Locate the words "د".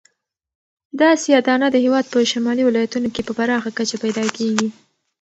1.71-1.77